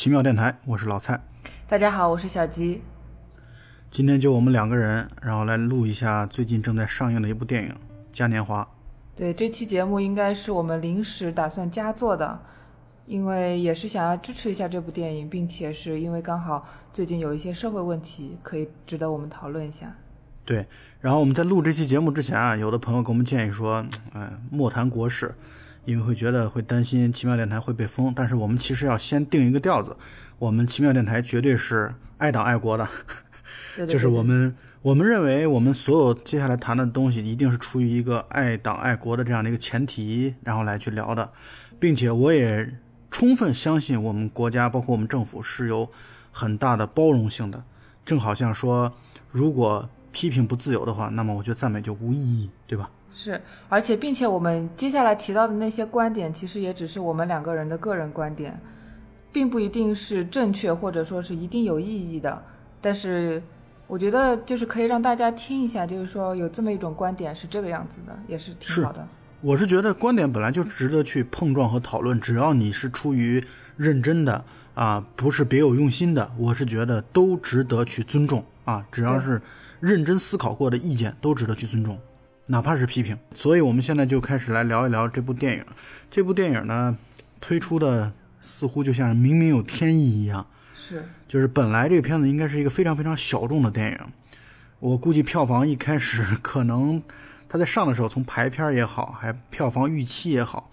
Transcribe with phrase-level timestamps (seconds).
[0.00, 1.20] 奇妙电台，我是老蔡。
[1.68, 2.80] 大家好，我是小吉。
[3.90, 7.68] 今天就我们两个人，然后来录一下最近正在上映的一部电影
[8.10, 8.62] 《嘉年华》。
[9.14, 12.40] 对，这期节目应该是我们临时打算加做的，
[13.04, 19.94] 因为也是想要支持一下这部电影，并且是因为刚好最近有一些社会问题可以值得我们讨论一下。
[20.46, 20.66] 对，
[21.02, 25.34] 然后我们在录这期节目之前啊，有的朋友给我们建议说，嗯，莫谈国事，
[25.84, 28.12] 因为会觉得会担心奇妙电台会被封。
[28.14, 29.96] 但是我们其实要先定一个调子，
[30.38, 32.86] 我们奇妙电台绝对是爱党爱国的，
[33.76, 41.30] 对对就是我们我们认为我们所有接下来谈的东西一定是出于一个爱党爱国的这样的一个前提，然后来去聊的，
[41.78, 42.76] 并且我也
[43.10, 45.88] 充分相信我们国家包括我们政府是有
[46.30, 47.62] 很大的包容性的，
[48.04, 48.92] 正好像说
[49.30, 49.88] 如果。
[50.12, 52.90] 批评不自由的话，那么我觉得赞美就无意义，对吧？
[53.12, 58.60] 是，而且并且我们接下来提到的那些观点，其实也只是我们两个人的个人观点，
[59.32, 62.42] 并不一定是正确或者说是一定有意义的。
[62.80, 63.42] 但是
[63.86, 69.06] 我觉得就是可以让大家听一下，就是说有这么一种观点是这个样子的，也是挺好的。
[69.40, 73.44] 我是觉得观点本来就值得去碰撞和讨论，只要你是出于
[73.76, 74.44] 认真的
[74.74, 79.42] 啊，不是别有用心的，我是觉得都值得去尊重啊，只要是。
[79.80, 81.98] 认真思考过的意见都值得去尊重，
[82.50, 83.16] 哪怕是批评。
[83.34, 85.64] 所以，我们现在就开始来聊一聊这部电影。
[86.10, 86.98] 这部电影呢，
[87.40, 90.46] 推出的似乎就像明明有天意一样。
[90.74, 93.98] 是，就是本来这个片子应该是一个非常非常小众的电影。
[94.80, 97.00] 我估计票房一开始可能
[97.48, 100.70] 它在上的时候，从排片也好，还票房预期也好，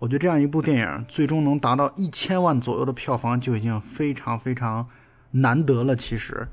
[0.00, 4.88] 我觉得这样一部电影最终能达到一千万左右的票房就已经非常非常
[5.30, 5.94] 难得了。
[5.94, 6.48] 其实，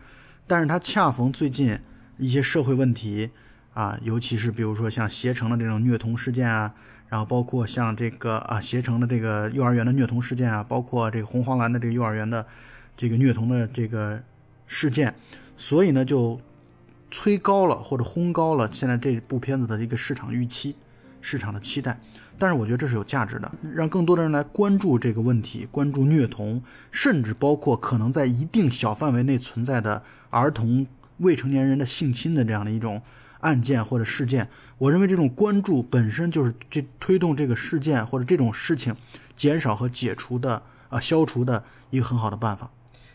[0.45, 1.79] 但是它恰逢最近。
[2.19, 3.29] 一些社会问题
[3.77, 6.73] 啊，尤其是比如说像携程的这种虐童事件啊，
[7.09, 12.43] 然后包括像这个啊携程的这个幼儿园的虐童事件啊，包括这个红黄蓝的这个幼儿园的
[12.95, 14.19] 这个虐童的这个
[14.65, 15.13] 事件，
[15.55, 16.41] 所以呢就
[17.11, 20.75] 催高了或者轰高了现在这部片子的一个市场预期、
[21.21, 21.99] 市场的期待。
[22.39, 30.01] 但是我觉得这是有价值的，让更多的人来关注这个问题，关注虐童，甚至包括可能在一定小范围内存在的
[30.31, 30.88] 儿童。
[31.19, 33.01] 未成年人的性侵的这样的一种
[33.41, 38.95] 案件或者事件，我认为这种关注本身就是这推动这个事件或者这种事情
[39.35, 42.69] 减少和解除的啊消除的一个很好的办法。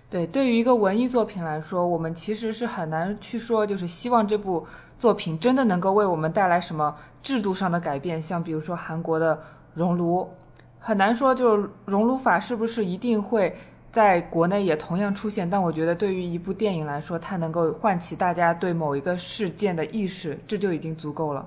[0.08, 4.66] 对，对于一个文艺作品来说，我们其实是很难去说，就是希望这部
[4.98, 8.20] 作品真的能够为我们带来什么制度上的改变。
[8.20, 9.42] 像比如说韩国的
[9.74, 10.28] 熔炉，
[10.78, 13.56] 很难说，就是熔炉法是不是一定会。
[13.92, 21.46] 在国内也同样出现，但我觉得对于一部电影来说，它能够唤起大家对某一个事件的意识，这就已经足够了。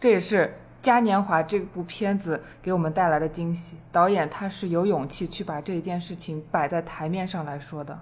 [0.00, 0.46] 这也是
[0.82, 3.76] 《嘉年华》这部片子给我们带来的惊喜。
[3.92, 7.96] 导演他是有勇气去把这件事情摆在台面上来说的。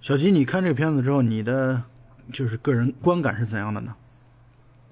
[0.00, 1.82] 小吉，你看这个片子之后，你的
[2.32, 3.94] 就是个人观感是怎样的呢？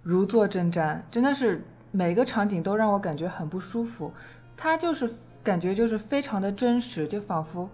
[0.03, 4.13] 如坐针毡，真的是每个场景都让我感觉很不舒服。
[4.55, 5.11] 它就是
[5.43, 7.67] 感觉就是非常的真实，就仿佛。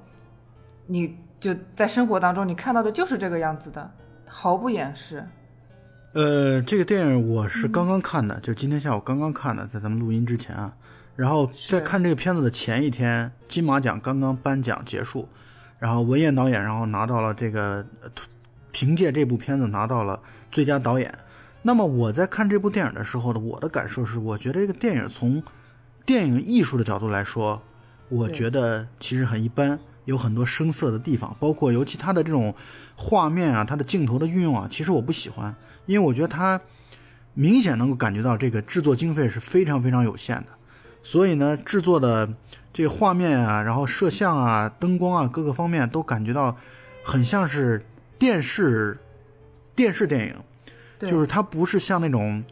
[0.87, 3.91] 你就在生活当中，你看到的就是这个样子的，
[4.27, 5.27] 毫不掩饰。
[6.13, 10.75] 呃，这个电影我是刚刚看的，就今天下午刚刚看的，在咱们录音之前啊。
[11.17, 15.29] 然后在看这个片子的前一天，金马奖刚刚颁奖结束，
[15.79, 17.85] 然后文彦导演然后拿到了这个，
[18.71, 21.13] 凭借这部片子拿到了最佳导演。
[21.63, 25.43] 那么我在看这部电影的时候呢，我的感受是，我觉得这个电影从
[26.05, 27.63] 电影艺术的角度来说，
[28.09, 29.79] 我觉得其实很一般。
[30.05, 32.55] 有很多生涩的地方，包括尤其它的这种
[32.97, 35.55] 画面啊，它的镜头的运用啊，其实我不喜欢，
[35.87, 36.61] 因为我觉得它
[37.35, 40.47] 明显能够感觉到这个制作经费是非常非常有限的，
[41.03, 42.33] 所以呢，制作的
[42.73, 46.57] 这个画面啊，然后摄像啊、灯光啊各个方面都感觉到
[47.05, 47.85] 很像是
[48.19, 48.99] 电视
[49.75, 52.43] 电视电影，就是它不是像那种。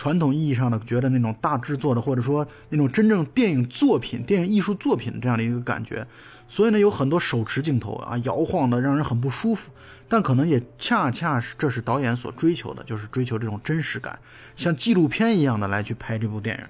[0.00, 6.06] 传统意义上的觉得那种大制作的，或者说那种真正电影作品、电影艺术作品这样的一个感觉，
[6.48, 9.70] 所以呢，有很多手持镜头啊，摇晃的让人很不舒服。
[10.08, 14.18] 但可能也恰恰是这是导演所追求的，就是追求这种真实感，
[14.56, 16.64] 像纪录片一样的来去拍这部电影。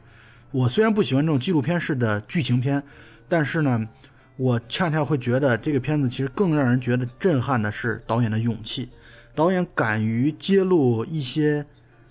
[0.51, 2.83] 我虽然不喜欢这种纪录片式的剧情片，
[3.29, 3.89] 但是呢，
[4.37, 8.89] 我恰恰会觉得这个片子其实更让人觉得震撼的是导演的勇气，
[9.35, 11.65] 导演敢于揭露一些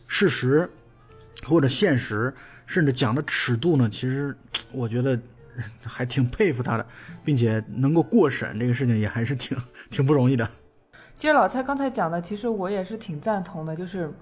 [0.08, 0.70] 事实。
[1.46, 2.34] 或者现实，
[2.66, 3.88] 甚至讲的尺度呢？
[3.88, 4.36] 其实
[4.72, 5.18] 我觉得
[5.84, 6.86] 还挺佩服他的，
[7.24, 9.58] 并且能够过审这个事情也还是挺
[9.90, 10.48] 挺不容易的。
[11.16, 14.14] 其实老蔡刚才讲的，其实我也是挺赞同的，就是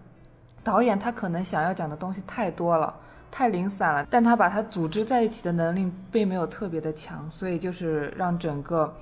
[0.63, 2.93] 导演他可能想要讲的东西太多了，
[3.29, 8.95] 太零散了，但他把它组织在一起的能力并没有特别的强，所以就是让整个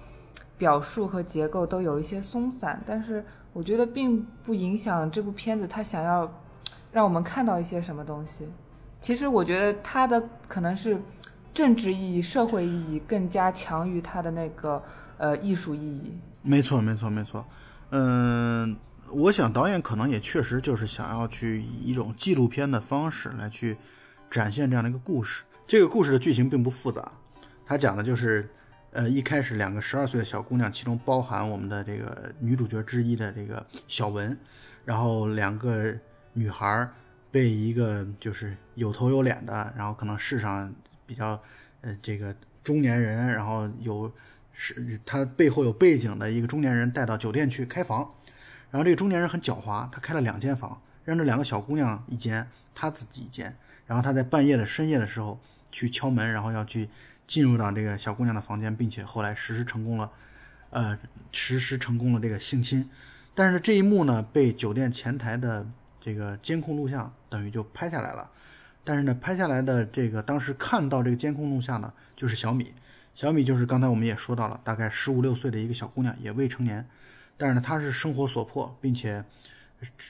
[0.57, 6.31] 表述和结构都有一些松散，但是我觉得并不影响这部片子他想要
[6.91, 8.47] 让我们看到一些什么东西。
[8.99, 10.97] 其实我觉得他的可能是
[11.53, 14.81] 政治意义、社会意义更加强于它的那个
[15.17, 16.11] 呃艺术意义。
[16.41, 17.45] 没错，没错，没错。
[17.91, 18.75] 嗯，
[19.09, 23.77] 我想导演可能也确实就是想要去以一种纪录片的方式来去
[24.29, 25.43] 展现这样的一个故事。
[25.67, 27.11] 这个故事的剧情并不复杂，
[27.65, 28.49] 它讲的就是
[28.91, 34.37] 呃一开始两个十二岁的小姑娘，其中包含我们的这个女主角之一的这个小文，
[34.83, 35.93] 然后两个
[36.33, 36.89] 女孩。
[37.31, 40.71] 被一个就是有头有脸的，然后可能世上
[41.13, 41.39] 比较
[41.81, 44.11] 呃这个中年人，然后有
[44.51, 47.99] 是他背后有背景的一个中年人带到酒店去开房，
[48.71, 53.55] 然后这个中年人很狡猾，他开了两间房，让这两个小姑娘一间，他自己一间，
[53.85, 55.39] 然后他在半夜的深夜的时候
[55.71, 56.89] 去敲门，然后要去
[57.27, 60.11] 进入到这个小姑娘的房间，并且后来实施成功了，
[60.71, 60.97] 呃
[61.31, 62.89] 实施成功了这个性侵，
[63.35, 65.67] 但是这一幕呢被酒店前台的。
[66.05, 68.29] 这个监控录像等于就拍下来了，
[68.85, 72.73] 但是呢，拍下来的这个当时看到这个监控录像呢，就是小米。
[73.15, 76.85] 小米就是刚才我们也说到了，大概十五六岁的一个小姑娘，也未成年，
[77.37, 79.23] 但是呢，她是生活所迫，并且，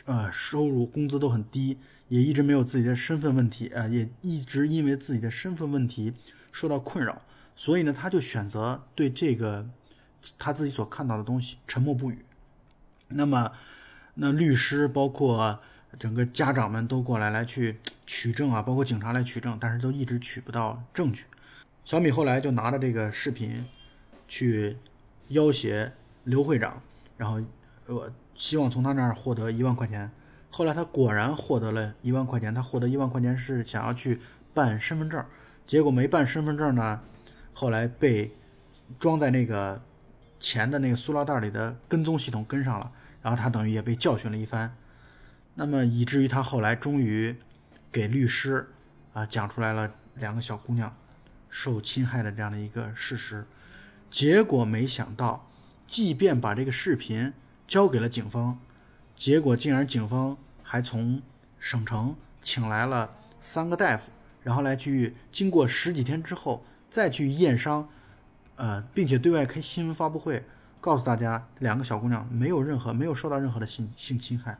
[0.05, 1.77] 呃，收入工资都很低，
[2.07, 6.13] 也一直没有自己的身份问题，呃，也一直因为自己的身份问题
[6.51, 7.21] 受到困扰，
[7.55, 9.69] 所以呢，她就选择对这个
[10.39, 12.25] 她自己所看到的东西沉默不语。
[13.09, 13.51] 那么，
[14.15, 15.59] 那律师包括。
[15.99, 21.25] 整个家长们都过来来去取证啊，包括警察来取证，但是都一直取不到证据。
[21.85, 23.65] 小米后来就拿着这个视频
[24.27, 24.77] 去
[25.27, 25.91] 要挟
[26.23, 26.81] 刘会长，
[27.17, 27.41] 然后
[27.88, 30.09] 我希望从他那儿获得一万块钱。
[30.50, 34.21] 后来他果然获得了一万块钱，他获得一万块钱是想要去
[34.53, 35.25] 办身份证，
[35.65, 37.01] 结果没办身份证呢，
[37.53, 38.31] 后来被
[38.99, 39.81] 装在那个
[40.39, 42.91] 钱的那个塑料袋里的跟踪系统跟上了，
[43.21, 44.75] 然后他等于也被教训了一番。
[45.56, 47.35] 那么以至于他后来终于
[47.94, 48.74] 给律师
[49.13, 50.98] 啊讲出来了两个小姑娘
[51.48, 53.45] 受侵害的这样的一个事实，
[54.10, 55.48] 结果没想到，
[55.88, 57.31] 即便把这个视频
[57.68, 58.60] 交给了警方，
[59.16, 61.22] 结果竟然警方还从
[61.60, 64.10] 省城请来了三个大夫，
[64.42, 67.88] 然后来去经过十几天之后再去验伤，
[68.56, 70.44] 呃，并且对外开新闻发布会，
[70.81, 74.57] 告诉大家两个小姑娘没有任何没有受到任何的性性侵害。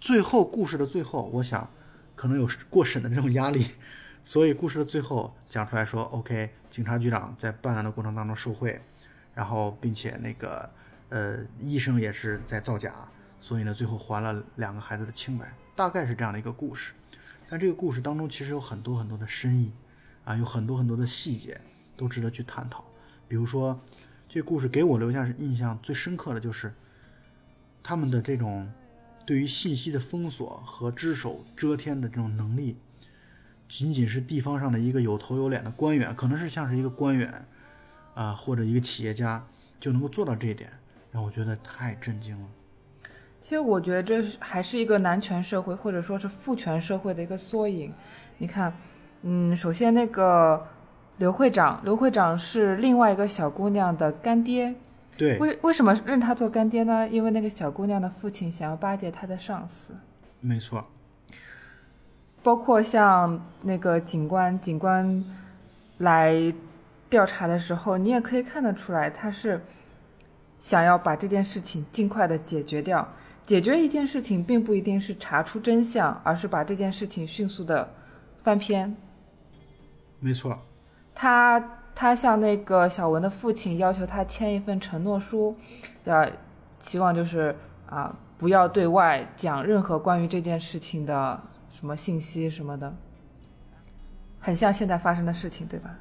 [0.00, 1.70] 最后故事的最后，我想
[2.18, 3.64] 可能有过审的这种压力，
[4.24, 8.80] 所以故事的最后讲出来说，OK，警察局长在办案的过程当中受贿，
[9.34, 10.68] 然后并且那个
[11.10, 12.92] 呃医生也是在造假，
[13.38, 16.92] 所以呢最后还了两个孩子的清白，大概是这样的一个故事。
[17.48, 19.70] 但这个故事当中其实有很多很多的深意
[20.24, 21.60] 啊，有很多很多的细节
[21.96, 22.84] 都值得去探讨。
[23.28, 23.80] 比如说，
[24.28, 26.74] 这故事给我留下印象最深刻的就是
[27.80, 28.68] 他们的这种。
[29.28, 32.78] 对于信息的封锁和只手遮天的这种能力，
[33.68, 37.44] 仅仅是地方上的一个有头有脸的官员，可能是像是一个官员
[38.14, 39.44] 啊，或者一个企业家
[39.78, 40.70] 就能够做到这一点，
[41.12, 42.48] 让我觉得太震惊了。
[43.42, 47.92] 其实我觉得这还是一个男权社会，或者说是父权社会的一个缩影。
[48.38, 48.74] 你看，
[49.20, 50.66] 嗯，首先那个
[51.18, 54.74] 刘会长，刘会长是另外一个小姑娘的干爹。
[55.18, 57.08] 对，为为什么认他做干爹呢？
[57.08, 59.92] 因为那个小姑娘的父亲想要巴结他的上司。
[60.40, 60.86] 没错。
[62.40, 65.24] 包括像那个警官，警官
[65.98, 66.54] 来
[67.10, 69.60] 调查的时候，你也可以看得出来，他是
[70.60, 73.06] 想要把这件事情尽快的解决掉。
[73.44, 77.92] 解决一件事情，并不一定是查出真相，而是把这件事情迅速的
[78.44, 78.96] 翻篇。
[80.20, 80.60] 没错。
[81.12, 81.77] 他。
[82.00, 85.56] 他向那个小文的父亲要求他签一份承诺书，
[86.04, 86.30] 要
[86.78, 87.56] 希望就是
[87.90, 92.94] 啊，不要对外讲任何关于这件事情的什么信息什么的，
[94.38, 95.96] 很像现在发生的事情，对吧？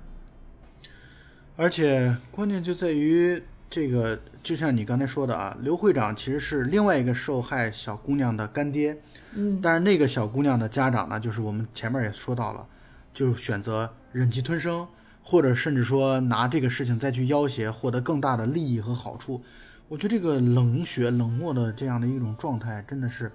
[1.55, 8.95] 而且关键就在于这个，就像你刚才说的啊，刘会长其实是另外一个受害小姑娘的干爹，
[9.33, 12.67] 嗯，但是那个小姑娘的家长呢，就是我们前面也说到了，
[13.15, 14.87] 就选择忍气吞声。
[15.29, 19.43] 或者甚至说拿这个事情再去要挟，获得更大的利益和好处，
[19.89, 23.29] 我觉得这个冷血冷漠的这样的一种状态，真的是，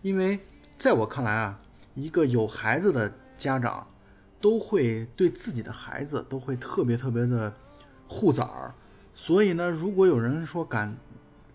[0.00, 0.40] 因为
[0.78, 1.60] 在我看来啊，
[1.94, 3.86] 一个有孩子的家长，
[4.40, 7.52] 都会对自己的孩子都会特别特别的
[8.08, 8.72] 护崽儿，
[9.12, 10.96] 所以呢，如果有人说敢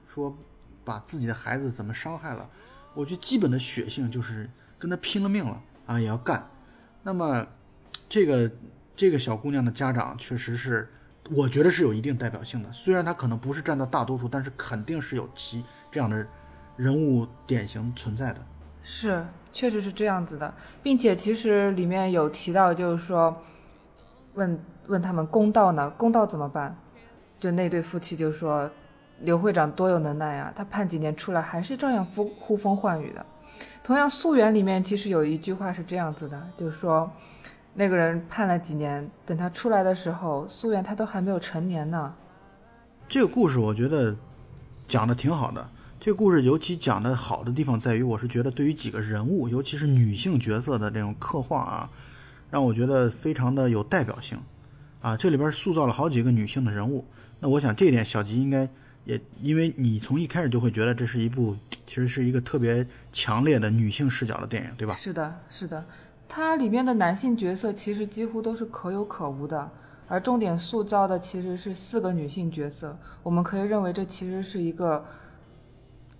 [0.05, 0.37] 说
[0.83, 2.47] 把自己的孩子怎么伤害了，
[2.93, 6.45] 我觉得基本的血性就是跟他拼了命了啊，也要干。
[7.01, 7.47] 那么
[8.07, 8.51] 这个。
[8.95, 10.87] 这个小姑娘的家长确实是
[11.31, 12.71] 我觉得是有一定代表性的。
[12.71, 16.25] 虽然她可能不是占到大多数，但是肯定是有其这样的
[16.77, 18.39] 人物典型存在的。
[18.83, 23.35] 是，确实是这样子的，并且其实里面有提到，就是说，
[24.35, 25.89] 问问他们公道呢？
[25.97, 26.77] 公道怎么办？
[27.39, 28.69] 就那对夫妻就说，
[29.21, 33.25] 刘会长多有能耐啊，他判几年出来还是照样呼呼风唤雨的。
[33.83, 37.11] 同样，《溯源》里面其实有一句话是这样子的，就是说，
[37.77, 42.15] 那个人判了几年，等他出来的时候，素媛她都还没有成年呢。
[43.07, 44.15] 这个故事我觉得
[44.87, 45.69] 讲的挺好的。
[45.99, 51.89] 这个故事尤其讲的好的地方在于，我是觉得对于几个人物，尤其是女性角色的这种刻画啊，
[52.49, 54.39] 让我觉得非常的有代表性
[55.01, 55.17] 啊。
[55.17, 57.03] 这里边塑造了好几个女性的人物，
[57.39, 58.69] 那我想这一点小吉应该
[59.03, 64.95] 也，因为你从一开始就会觉得这是一部其实是一个特别强烈的女性视角的电影，对吧？
[64.95, 65.83] 是的，是的，
[66.27, 69.69] 它里面的男性角色其实几乎都是可有可无的，
[70.07, 72.97] 而重点塑造的其实是四个女性角色。
[73.23, 75.05] 我们可以认为这其实是一个。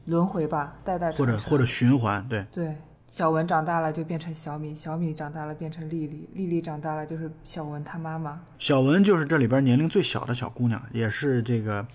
[0.06, 2.76] 轮回吧，代代或者或者循环，对对。
[3.08, 8.40] 小文长大了就变成小米，小米长大了变成丽丽，丽丽长大了就是小文她妈妈。
[8.60, 11.88] 小文就是这里边年龄最小的小姑娘，也是这个，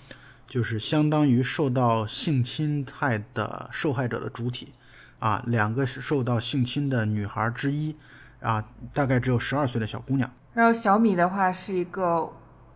[0.49, 4.73] 就是相当于受到性侵害的受害者的主体
[5.21, 7.95] 啊，两个受到性侵的女孩之一
[8.41, 10.29] 啊，大概只有十二岁的小姑娘。
[10.53, 12.33] 然后小米的话是一个。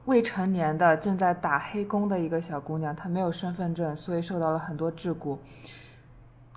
[0.07, 5.39] 未成年的正在打黑工的一个小姑娘，她没有身份证，所以受到了很多桎梏。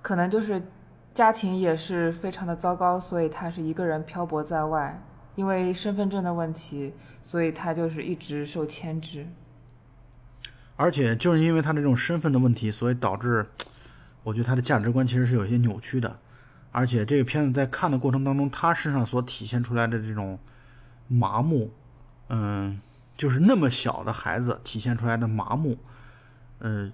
[0.02, 0.62] 可能就是
[1.14, 5.02] 家庭也是非常的糟糕，所以她是一个人漂泊在外。
[5.36, 9.26] 因为身份证的问题，所以她就是一直受牵制。
[10.76, 13.46] 而且就是因为她这种身份的问题，所以导致
[14.28, 16.20] 我觉得他的价值观其实是有一些扭曲的。
[16.74, 20.38] 而且这个片子在看的过程当中，他身上所体现出来的这种
[21.08, 21.72] 麻木，
[22.28, 22.82] 嗯。
[23.16, 25.76] 就是那么小的孩子体现出来的麻木，
[26.60, 26.94] 嗯，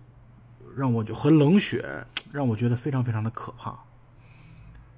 [0.77, 3.77] 让我就和冷血，让我觉得非常非常的可怕。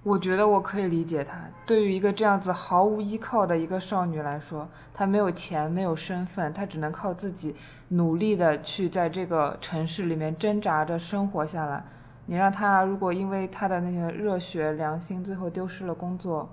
[0.03, 7.55] 我觉得我可以理解他，对于一个这样子毫无依靠的一个少女来说，她没有钱，没有身份，她只能靠自己
[7.87, 11.83] 努力的去在这个城市里面挣扎着生活下来。
[12.27, 16.49] 你让他如果因为他的那些热血良心，最后丢失了工作，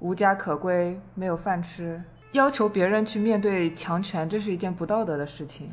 [0.00, 2.02] 无家可归，没有饭吃。
[2.32, 5.70] 要求别人去面对强权，这是一件不道德的事情。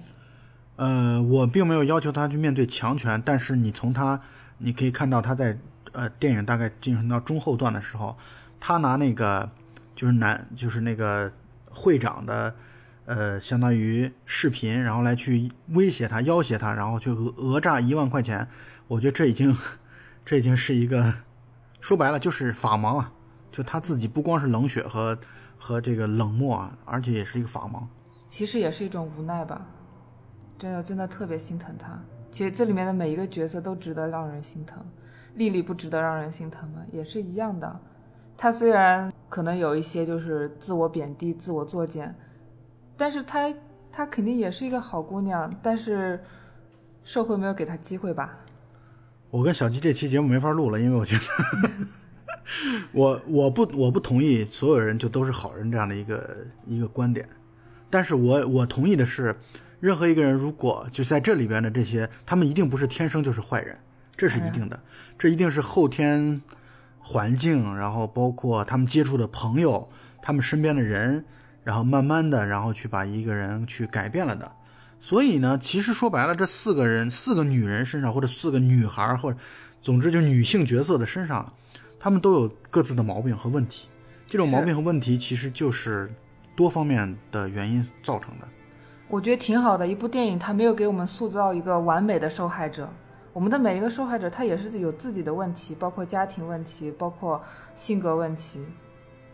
[0.75, 4.21] 呃，我并没有要求他去面对强权，但是你从他，
[4.59, 5.57] 你可以看到他在
[5.93, 8.15] 呃电影大概进行到中后段的时候，
[8.59, 9.49] 他拿那个
[9.95, 11.31] 就是男就是那个
[11.71, 12.53] 会长的
[13.05, 18.47] 呃相当于视频，然后来去威胁他、要挟他，然后去讹讹诈一万块钱。
[18.89, 19.55] 我觉得这已经
[20.25, 21.13] 这已经是一个
[21.79, 23.13] 说白了就是法盲啊！
[23.49, 25.17] 就他自己不光是冷血和。
[25.61, 27.83] 和这个冷漠啊，而且也是一个法盲，
[28.29, 29.67] 其实也是一种无奈吧。
[30.57, 31.99] 真的，真的特别心疼他。
[32.31, 34.81] 其实这里面的每一个角色都值得让人心疼。
[35.35, 36.81] 丽丽不值得让人心疼吗？
[36.93, 37.77] 也是一样的。
[38.37, 42.15] 她虽然可能有一些就是自我贬低、自我作践，
[42.95, 43.53] 但是她
[43.91, 45.53] 她肯定也是一个好姑娘。
[45.61, 46.23] 但是
[47.03, 48.39] 社会没有给她机会吧？
[49.29, 51.23] 我跟小鸡这期节目没法录了，因为我觉得。
[52.91, 57.27] 我我不我不同意所有人就都是好人这样的一个一个观点，
[57.91, 59.35] 但是我我同意的是，
[59.79, 63.77] 任何一个人如果就在这里边的这些，他们一定不是天生就是坏人，
[64.17, 64.79] 这是一定的，
[65.15, 66.41] 这一定是后天
[66.97, 69.87] 环境，然后包括他们接触的朋友，
[70.19, 71.23] 他们身边的人，
[71.63, 74.51] 然后慢慢的，然后去把一个人去改变了的。
[74.99, 79.37] 所以呢，其实说白了，这四个人四个女人身上，或者四个女孩，或者
[79.81, 81.53] 总之就女性角色的身上。
[82.01, 83.89] 他们都有各自的毛病和问题，
[84.25, 86.09] 这种毛病和问题其实就是
[86.55, 88.47] 多方面的原因造成的。
[89.09, 92.89] 我觉得挺好的一部电影，它没有给我们塑造一个完美的受害者。
[93.33, 97.41] 我们的每一个受害者，他也是有自己的问题，包括家庭问题，包括
[97.75, 98.59] 性格问题。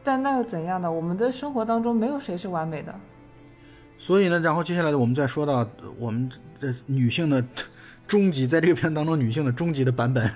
[0.03, 0.91] 但那又怎样呢？
[0.91, 2.93] 我们的生活当中没有谁是完美的。
[3.97, 7.43] 所以呢，然后接下来我们再说到我们这女性的
[8.07, 10.31] 终极，在这个片当中，女性的终极的版本。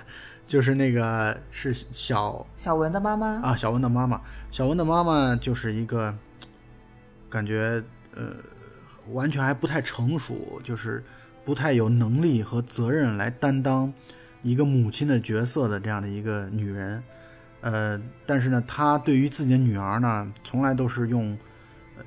[0.46, 6.12] 就是那个是小小文的妈妈啊，小文的妈妈，小文的妈妈就是一个
[7.28, 7.80] 感觉
[8.16, 8.34] 呃，
[9.12, 11.04] 完全还不太成熟，就是
[11.44, 13.92] 不太有能力和责任来担当
[14.42, 17.00] 一个母亲的角色的这样的一个女人，
[17.60, 21.38] 呃，但是呢，她对于自己的女儿呢，从来都是用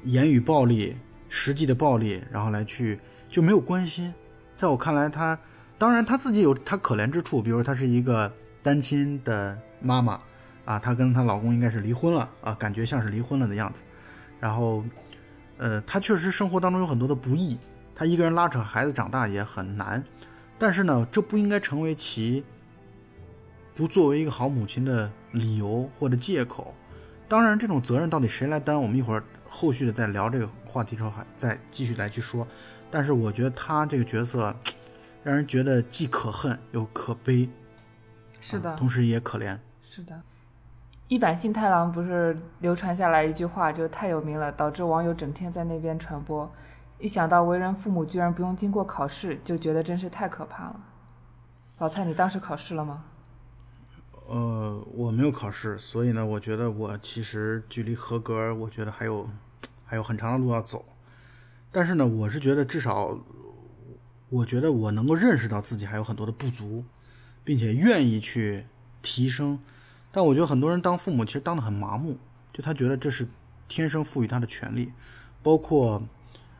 [0.03, 0.97] 言语暴力、
[1.35, 4.13] 实际的暴力，然后来去就没有关心，
[4.55, 5.37] 在我看来，她。
[5.79, 10.19] 当然，她自己有她可怜之处，比如她是一个单亲的妈妈，
[10.63, 13.81] 啊，她跟她老公应该是离婚了啊，感觉像是离婚了的样子。
[14.39, 14.85] 然后，
[15.57, 17.57] 呃，她确实生活当中有很多的不易，
[17.95, 20.03] 她一个人拉扯孩子长大也很难，
[20.59, 22.43] 但是呢，这不应该成为其
[23.73, 26.75] 不作为一个好母亲的理由或者借口。
[27.27, 29.23] 当然，这种责任到底谁来担，我们一会儿
[29.55, 32.47] 后续的再聊这个话题时候还再继续来去说。
[32.89, 34.55] 但是我觉得他这个角色，
[35.23, 37.47] 让人觉得既可恨又可悲，
[38.41, 39.57] 是的，同时也可怜。
[39.83, 40.19] 是的，
[41.07, 46.51] 一坂幸太郎不是流传下来一句话，就太有名了，导致网友整天在那边传播。
[46.97, 50.79] 一想到为人父母居然不用经过考试，就觉得真是太可怕了。
[51.77, 53.03] 老蔡，你当时考试了吗？
[54.25, 59.29] 呃，我没有考试，所以呢，我觉得我其实距离合格，我觉得还有
[59.85, 60.85] 还有很长的路要走。
[61.71, 63.19] 但是呢，我是觉得至少，
[64.29, 66.85] 我觉得我能够认识到自己还有很多的不足，
[67.43, 68.65] 并且愿意去
[69.01, 69.59] 提升。
[70.11, 72.17] 但我觉得很多人当父母其实当得很麻木，
[72.53, 73.27] 就他觉得这是
[73.67, 74.93] 天生赋予他的权利。
[75.43, 76.01] 包括，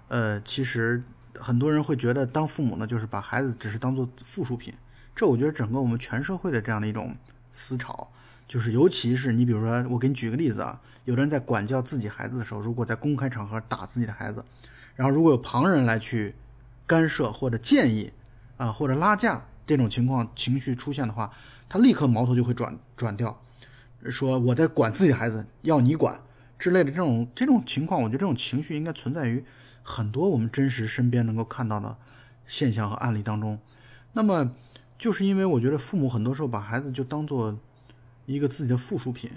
[0.09, 1.01] 呃，其实
[1.35, 4.73] 很多人会觉得当父母呢，就是把孩子只是当做附属品。
[5.15, 7.15] 这我觉得整个我们全社会的这样的一种。
[7.53, 8.11] 思潮
[8.45, 14.43] 就是，尤其是你比如说，我给你举个例子啊，有的人在管教自己孩子的时候，如果在公开场合打自己的孩子，
[14.95, 16.35] 然后如果有旁人来去
[16.85, 18.11] 干涉或者建议
[18.57, 21.31] 啊或者拉架这种情况情绪出现的话，
[21.69, 23.41] 他立刻矛头就会转转掉，
[24.09, 26.19] 说我在管自己孩子，要你管
[26.59, 29.43] 之类的这种这种情况，我觉得这种情绪应该存在于
[29.81, 31.97] 很多我们真实身边能够看到的
[32.45, 33.57] 现象和案例当中，
[34.11, 34.51] 那么。
[35.03, 37.59] 就是因为我觉得父母很多时候把孩子就当做
[38.25, 39.29] 一个自己的附属品，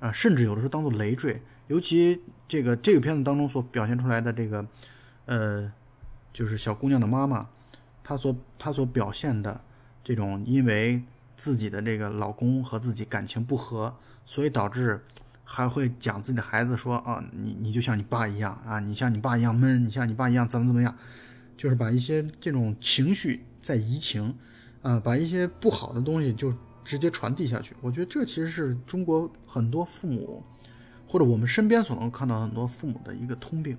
[0.00, 1.40] 啊，甚至有的时候当做累赘。
[1.68, 4.66] 尤其这个这个片子当中所表现出来的这个，
[5.26, 5.72] 呃，
[6.32, 7.48] 就是小姑娘的妈妈，
[8.02, 9.60] 她所她所表现的
[10.02, 11.00] 这种，因为
[11.36, 13.94] 自己的这个老公和自己感情不和，
[14.26, 15.00] 所以导致
[15.44, 20.92] 还会讲自己的孩子说啊，你你就像你爸一样啊，你像你爸一样闷，你像你爸一样怎么怎么样，
[21.56, 24.34] 就是把一些这种情绪在移情。
[24.84, 26.52] 啊，把一些不好的东西就
[26.84, 30.42] 直接传递下去，我觉得这其实是中国很多父母，
[31.08, 33.78] 或者我们身边所能看到很多父母的一个通病。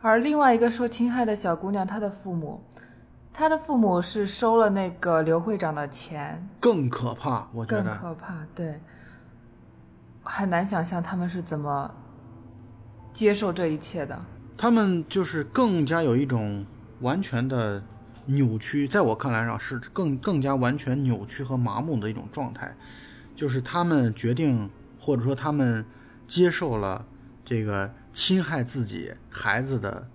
[0.00, 2.60] 而另外一个受侵害的小姑娘，她的父母，
[3.32, 8.80] 她的父母是收了那个刘会长的钱，更可怕，我觉得更可怕，对，
[10.24, 11.88] 很难想象他们是怎么
[13.12, 14.18] 接受这一切的。
[14.58, 16.66] 他们就是更加有一种
[16.98, 17.80] 完全的。
[18.30, 22.74] 扭曲，在我看来上是更更加完全扭曲和麻木的一种状态，
[23.36, 25.84] 就是他们决定或者说他们
[26.26, 27.06] 接受了
[27.44, 30.08] 这个侵害自己孩子的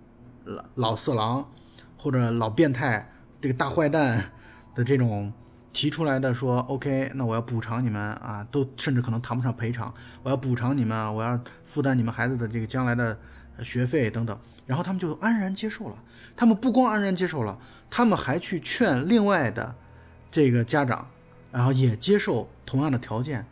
[0.43, 1.49] 老老色狼
[1.97, 4.31] 或者老变态这个大坏蛋
[4.75, 5.33] 的这种
[5.73, 13.17] 提出来的说，OK，那我要补偿你们啊，都甚至可能谈不上赔偿，我要补偿你们，我要负担你们孩子的这个将来的
[13.61, 15.95] 学费等等，然后他们就安然接受了。
[16.37, 17.57] 他们不光安然接受了，
[17.89, 19.75] 他们还去劝另外的
[20.29, 21.07] 这个家长，
[21.51, 23.45] 然后也接受同样的条件，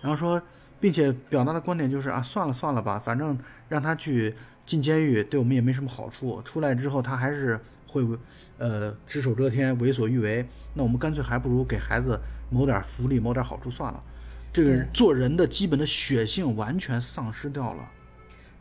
[0.00, 0.40] 然后说，
[0.80, 6.40] 并且表达的观点就是啊，算了算了吧，反正让他去进监狱，对我们也没什么好处。
[6.42, 8.06] 出来之后他还是会，
[8.58, 10.48] 呃，只手遮天，为所欲为。
[10.74, 14.02] 那我们干脆还不如给孩子谋点福利，谋点好处算了。
[14.52, 17.88] 这个做人的基本的血性完全丧失掉了。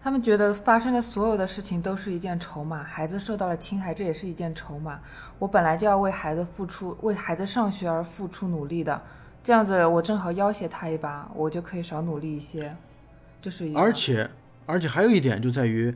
[0.01, 4.99] 他们觉得发生的所有的事情都是一件筹码，孩子受到了侵害，这也是一件筹码。
[5.37, 9.01] 我本来就要为孩子付出，为孩子上学而付出努力的，
[9.43, 12.73] 这样子我正好要挟他一把，我就可以少努力一些。
[13.41, 13.75] 这是一。
[13.75, 14.29] 而且，
[14.65, 15.93] 而且还有一点就在于，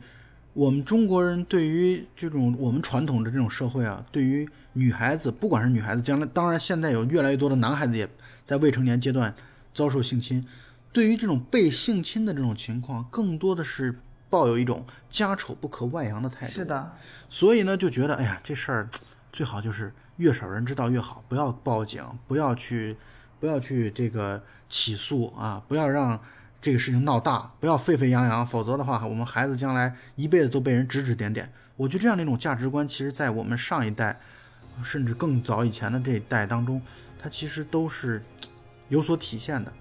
[0.52, 8.06] 我们中国人对于这种我们传统的这种社会啊，对于女孩子，不管是女孩子，将来当然现在有越来越多的男孩子也
[8.44, 9.34] 在未成年阶段
[9.72, 10.46] 遭受性侵。
[10.94, 16.52] 对于这种被性侵的这种情况，更多的是抱有一种家丑不可外扬的态度。
[16.52, 16.92] 是的，
[17.28, 18.88] 所以呢，就觉得哎呀，这事儿
[19.32, 22.96] 最好就是越少人知道越好，不要报警，不要去，
[23.40, 26.20] 不要去这个起诉啊，不要让
[26.60, 31.52] 这个事情闹大，不要沸沸扬扬，否则的话，我们孩子将来一辈子都被人指指点点。
[31.76, 34.20] 我觉得这样的一种价值观，其实在我们上一代，
[34.80, 36.80] 甚至更早以前的这一代当中，
[37.18, 38.22] 它其实都是
[38.88, 39.72] 有所体现的。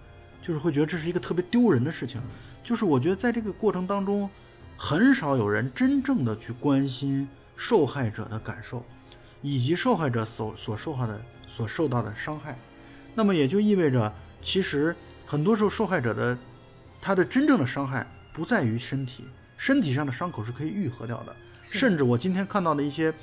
[0.43, 2.21] 就是会觉得这是一个特别丢人的事情，
[2.61, 4.29] 就是我觉得在这个过程当中，
[4.77, 7.25] 很少有人真正的去关心
[7.55, 8.85] 受害者的感受，
[9.41, 12.59] 以及受害者所所受到的所受到的伤害。
[13.15, 14.93] 那么也就意味着，其实
[15.25, 16.37] 很多时候受害者的
[16.99, 19.23] 他的真正的伤害不在于身体，
[19.55, 21.33] 身体上的伤口是可以愈合掉的。
[21.63, 23.13] 甚至我今天看到的一些，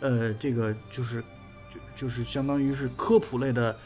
[0.00, 1.22] 呃，这个就是
[1.68, 3.76] 就就是相当于是科普类的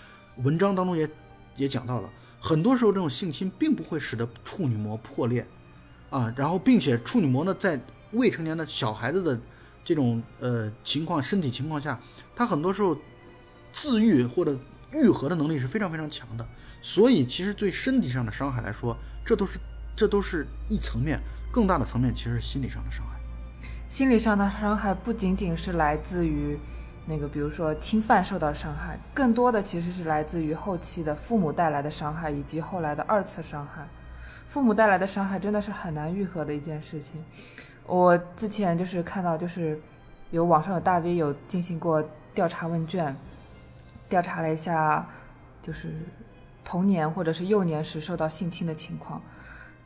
[0.45, 1.11] 文章当中也
[1.57, 2.09] 也讲到了。
[2.45, 5.47] 很多时候，这种性侵并不会使得处女膜破裂，
[6.11, 7.81] 啊，然后并且处女膜呢，在
[8.13, 9.41] 未成年的小孩子的
[9.83, 11.99] 这种呃情况、身体情况下，
[12.37, 12.95] 他很多时候
[13.73, 14.55] 自愈或者
[14.93, 16.47] 愈合的能力是非常非常强的。
[16.83, 19.59] 所以，其实对身体上的伤害来说，这都是
[19.97, 21.19] 这都是一层面，
[21.51, 23.19] 更大的层面其实是心理上的伤害。
[23.89, 26.59] 心理上的伤害不仅仅是来自于
[27.07, 33.87] 那个，比如说侵犯受到伤害，更多的其实是来自于后期的父母带来的伤害，以及后来的二次伤害。
[34.49, 37.23] 父母带来的伤害真的是很难愈合的一件事情。
[37.87, 39.79] 我之前就是看到，就是
[40.31, 43.15] 有网上有大 V 有进行过调查问卷，
[44.09, 45.07] 调查了一下，
[45.63, 45.93] 就是
[46.65, 49.21] 童年或者是幼年时受到性侵的情况。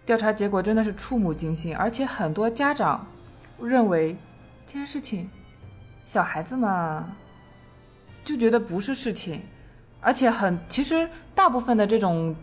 [0.06, 3.06] 调查结果真的是触目惊心，而且很多家长
[3.60, 4.16] 认为
[4.64, 5.28] 这件事情
[6.08, 7.14] 小孩子嘛，
[8.24, 9.42] 就觉得不是事情，
[10.00, 12.34] 而且很其实大部分的这种。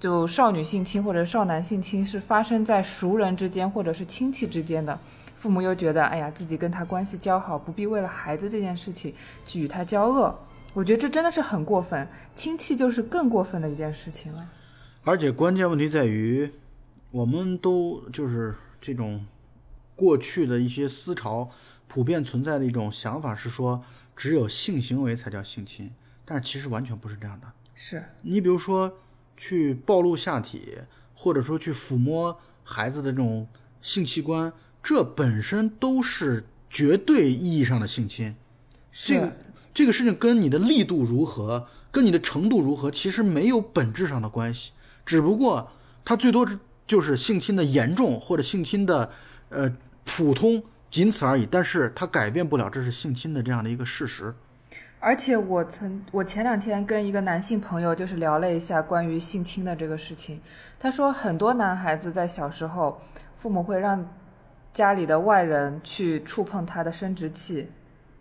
[0.00, 4.98] 就少女性侵或者少男性侵是发生在熟人之间或者是亲戚之间的，
[5.36, 9.14] 父母又觉得，哎呀，自己跟他关系交好，不必为了孩子这件事情
[9.46, 10.34] 去与他交恶。
[10.74, 14.46] 我觉得这真的是很过分，亲戚就是更过分的一件事情了。
[15.04, 16.50] 而且关键问题在于，
[17.10, 19.24] 我们都就是这种
[19.96, 21.48] 过去的一些思潮
[21.88, 23.82] 普遍存在的一种想法是说，
[24.16, 25.90] 只有性行为才叫性侵，
[26.24, 27.46] 但是其实完全不是这样的。
[27.74, 28.98] 是你比如说。
[29.36, 30.78] 去暴露下体，
[31.12, 33.48] 或者说去抚摸孩子的这种
[33.82, 38.36] 性器官，这本身都是绝对意义上的性侵。
[38.92, 39.36] 这个
[39.74, 44.70] 这个事情跟你的力度如何，跟你的程度如何，其实没有本质上的关系。
[45.04, 45.72] 只不过
[46.04, 46.48] 它最多
[46.86, 49.10] 就是性侵的严重或者性侵的
[49.48, 50.62] 呃普通，
[50.94, 51.44] 仅此而已。
[51.44, 54.32] 但是他改变不了这是性侵的这样的一个事实。
[55.00, 60.40] 而且我曾，我前两天跟一个男性朋友就是聊了一下关于性侵的这个事情。
[60.78, 63.02] 他说，很多男孩子在小时候，
[63.36, 64.08] 父母会让
[64.72, 67.68] 家里的外人去触碰他的生殖器。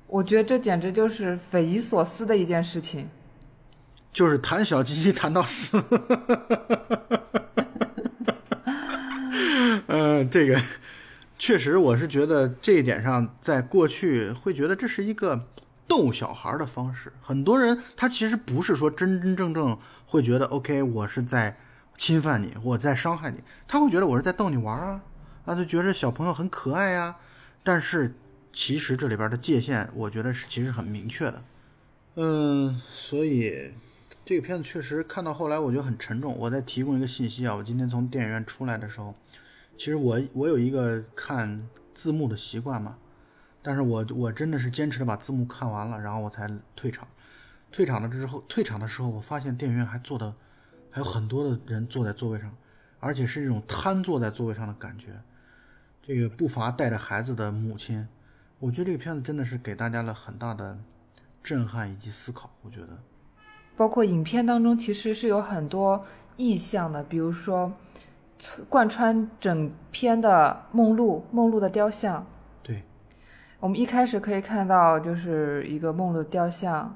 [0.07, 3.07] 我觉得这简直就是匪夷所思的一件事情。
[4.11, 5.81] 就是谈小鸡鸡谈到死。
[9.87, 10.59] 嗯， 这个
[11.43, 15.49] 确实，我是觉得这一点上，在过去会觉得这是一个。
[15.85, 19.77] 逗小孩的方式，很多人他其实不是说真真正正
[20.07, 21.57] 会觉得 OK，我是在
[21.97, 25.01] 侵犯你，我在伤害你，他会觉得我是在逗你玩啊，
[25.43, 27.17] 啊，就觉得小朋友很可爱呀。
[27.63, 28.15] 但是
[28.53, 31.43] 其实这里边的界限，我觉得是其实很明确的。
[32.15, 33.73] 嗯，所以
[34.23, 36.33] 这个片子确实看到后来，我觉得很沉重。
[36.39, 39.13] 我再提供一个信息啊，我今天从电影院出来的时候，
[39.77, 42.97] 其实我我有一个看字幕的习惯嘛。
[43.65, 47.07] 但是我我真的是坚持的把字幕看完了，然后我才退场。
[47.71, 50.35] 退场了之后，退场的时候，我发现电影院还坐的
[50.91, 52.53] 还有很多的人坐在座位上，
[52.99, 55.21] 而且是这种瘫坐在座位上的感觉。
[56.01, 58.05] 这个不乏带着孩子的母亲，
[58.59, 60.77] 我觉得这个片子真的是给大家了很大的
[61.41, 62.53] 震撼以及思考。
[62.61, 63.01] 我觉得，
[63.77, 66.05] 包括影片当中其实是有很多
[66.35, 67.71] 意象的，比如说
[68.69, 72.25] 贯穿整篇的梦露，梦露的雕像。
[72.61, 72.83] 对
[73.59, 76.95] 我们一开始可以看到，就是一个梦露雕像，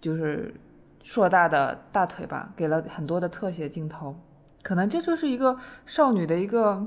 [0.00, 0.54] 就是
[1.02, 4.14] 硕大的大腿吧，给了很多的特写镜头。
[4.62, 6.84] 可能这就是一个少女的一个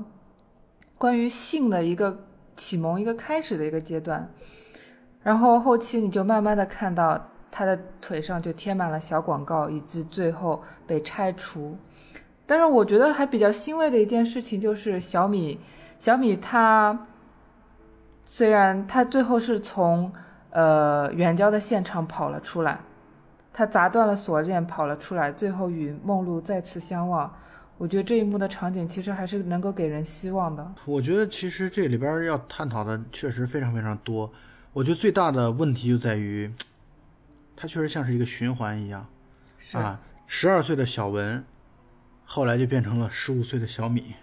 [0.98, 4.30] 关于性的一个启蒙、一个开始的一个阶段。
[5.22, 11.76] 然后后期你就慢慢的看到她的腿上就贴满了小广告，以及最后被拆除。
[12.50, 15.60] 但是我觉得还比较欣慰的一件事情就是小米，
[16.00, 17.06] 小米它。
[18.24, 20.12] 虽然它最后是从
[20.50, 22.80] 呃远郊的现场跑了出来，
[23.52, 27.32] 它砸断了锁链跑了出来，最后与梦露再次相望。
[27.78, 30.74] 我觉得这一幕的场景其实还是能够给人希望的。
[30.86, 34.28] 我觉得其实这里边要探讨的确实非常非常多。
[34.72, 36.52] 我觉得最大的问题就在于，
[37.54, 39.06] 它确实像是一个循环一样，
[39.74, 41.44] 啊，十二岁的小文，
[42.32, 44.14] 后来就变成了十五岁的小米。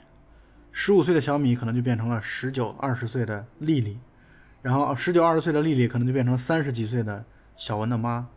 [0.72, 4.00] 十五岁的小米可能就变成了十九二十岁的丽丽，
[4.62, 7.26] 然后十九二十岁的丽丽可能就变成三十几岁的
[7.58, 8.30] 小文的妈。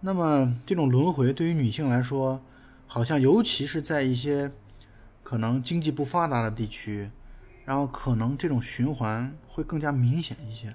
[0.00, 2.42] 那么这种轮回对于女性来说，
[2.88, 4.50] 好像尤其是在一些
[5.22, 7.08] 可能经济不发达的地区，
[7.64, 10.74] 然后可能这种循环会更加明显一些。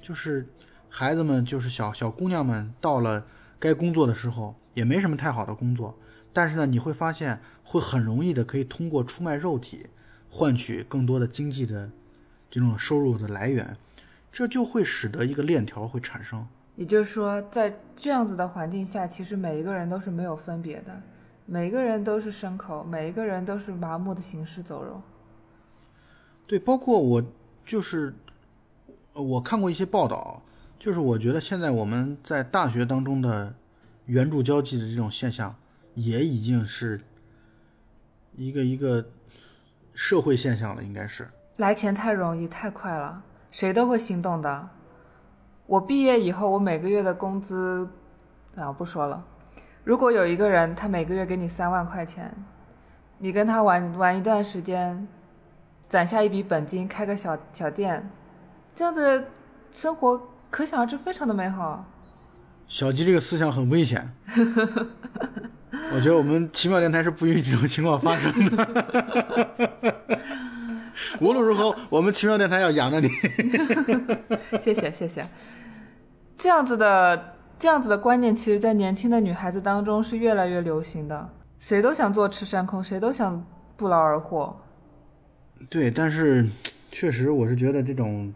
[0.00, 0.48] 就是
[0.88, 3.26] 孩子们，就是小小姑娘们，到了
[3.58, 5.98] 该工作的时候，也没什么太好的工作。
[6.34, 9.86] 但是呢，你会发现会很容易的可以通过出卖肉体，
[10.28, 11.90] 换取更多的经济的
[12.50, 13.74] 这种收入的来源，
[14.30, 16.46] 这就会使得一个链条会产生。
[16.76, 21.00] 也就是说，在这样子的环境下，其实每一个人都是没有分别的，
[21.46, 25.00] 每一个人都是牲口，每一个人都是麻木的行尸走肉。
[26.48, 27.24] 对，包括我
[27.64, 28.12] 就是
[29.12, 30.42] 呃我看过一些报道，
[30.80, 33.54] 就是我觉得现在我们在大学当中的
[34.06, 35.54] 援助交际的这种现象，
[35.94, 37.00] 也已经是
[38.36, 39.04] 一个一个
[39.94, 41.28] 社会现象了，应该是。
[41.56, 44.68] 来钱太容易太快了，谁都会心动的。
[45.66, 47.88] 我毕业以后，我每个月的工资
[48.56, 49.24] 啊不说了。
[49.84, 52.34] 如果有一个人他每个月给你三万块钱，
[53.18, 55.06] 你跟他玩玩一段时间，
[55.88, 58.10] 攒下一笔本金，开个小小店，
[58.74, 59.24] 这样子
[59.72, 61.84] 生活可想而知，非常的美好。
[62.66, 64.10] 小吉这个思想很危险，
[65.92, 70.08] 我觉得我们奇妙电台是不允许这种情况发生的。
[71.20, 73.08] 无论如何，我们奇妙电台要养着你。
[74.60, 75.26] 谢谢谢谢。
[76.36, 81.28] 这样子的这样子的观念，其实，在年轻的女孩子当中是越来越流行的。
[81.58, 84.56] 谁都想坐吃山空，谁都想不劳而获。
[85.70, 86.46] 对，但是
[86.90, 88.34] 确实，我是觉得这种，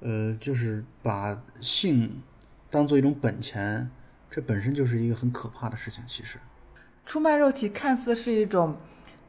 [0.00, 2.22] 呃，就是把性
[2.70, 3.90] 当做一种本钱，
[4.30, 6.02] 这本身就是一个很可怕的事情。
[6.06, 6.38] 其实，
[7.04, 8.76] 出卖肉体看似是一种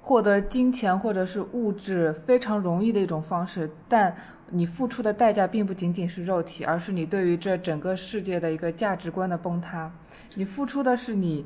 [0.01, 4.15] 获得金钱或者是物质非常容易的一种方式，但
[4.49, 9.91] 你付出的代价并不仅仅是肉体，而是你对于这整个世界的一个价值观的崩塌。
[10.35, 11.45] 你付出的是你。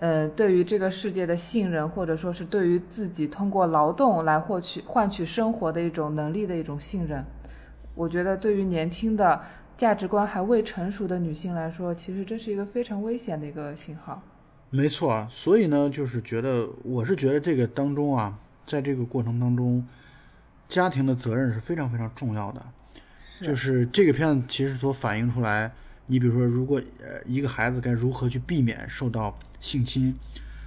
[0.00, 7.24] 呃，对于这个世界的信任，或者说是对于自己通过劳动来获取、换取生活的一种能力的一种信任，
[7.94, 9.40] 我觉得对于年轻的
[9.76, 14.20] 价值观还未成熟的女性来说，其实这是一个非常危险的一个信号。
[14.74, 19.86] 没错啊，所以呢，就是觉得我是觉得这个当中啊，在这个过程当中，
[20.68, 22.66] 家庭的责任是非常非常重要的。
[23.40, 25.72] 就是这个片子其实所反映出来，
[26.06, 29.38] 你比如说，如果呃一个孩子该如何去避免受到。
[29.60, 30.14] 性侵，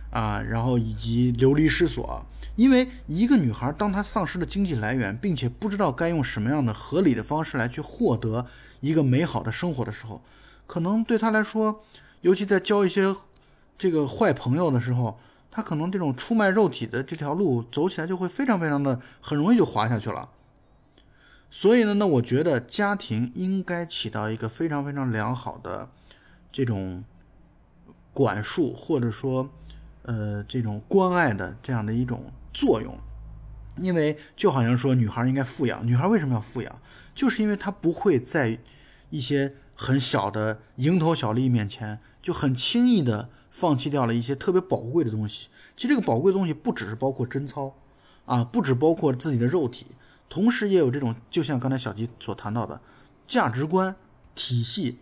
[0.09, 8.47] 啊，然后以及流离失所，因为一个女孩当她丧失了经济来源，并且不知道该用什么样的合理的方式来去获得
[8.79, 10.23] 一个美好的生活的时候，
[10.65, 11.83] 可能对她来说，
[12.21, 13.15] 尤其在交一些
[13.77, 15.19] 这个坏朋友的时候，
[15.51, 20.29] 他可能这种出卖肉体的这条路走起来就会非常非常的很容易就滑下去了。
[21.49, 25.89] 所以呢，那我觉得家庭应该起到一个非常非常良好的
[26.51, 27.03] 这种。
[28.13, 29.47] 管束或者说，
[30.01, 32.97] 呃，这种关爱的这样的一种作用，
[33.79, 36.81] 因为就好像说女孩应该富养，女孩为什么要富养？
[37.13, 38.57] 就是因为她不会在
[39.11, 45.49] 一些很小的蝇头小利面前就很轻易的放弃掉了一些特别宝贵的东西。
[45.75, 47.73] 其实这个宝贵的东西不只是包括贞操
[48.25, 49.87] 啊，不只包括自己的肉体，
[50.29, 52.79] 同时也有这种就像刚才小吉所谈到的
[53.27, 53.95] 价值观
[54.35, 54.99] 体系，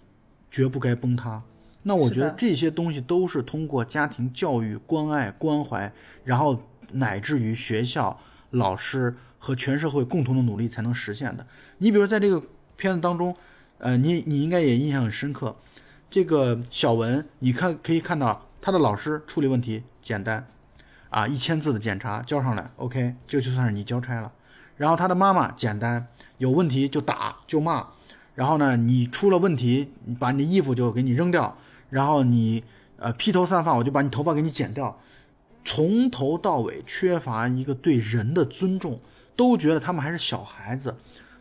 [0.50, 1.44] 绝不该崩塌。
[1.84, 5.92] 那我觉得这些东西都是通过家庭教育、关爱、关怀，
[6.24, 6.64] 然后
[6.94, 8.18] 乃至于学校、
[8.52, 11.46] 老师和全社会共同的努力才能实现的。
[11.80, 12.42] 你比如在这个
[12.78, 13.36] 片子当中，
[13.78, 15.56] 呃，你你应该也印象很深刻，
[16.10, 20.48] 这个小文，你看可以看到他的老师处理问题简单，
[21.10, 24.32] 啊，一千字的检查交上来，OK，这就算是你交差了。
[24.78, 27.88] 然后他的妈妈简单，有问题就打就骂，
[28.34, 31.58] 然后呢，你出了问题，把你的衣服就给你扔掉。
[31.90, 32.64] 然后你
[32.98, 35.00] 呃披头散发，我就把你头发给你剪掉，
[35.64, 39.00] 从头到尾缺乏一个对人的尊重，
[39.36, 40.98] 都觉得他们还是小孩子，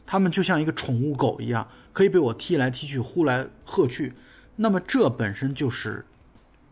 [0.07, 4.13] 他们就像一个宠物狗一样，可以被我踢来踢去，呼来喝去。
[4.57, 6.05] 那么这本身就是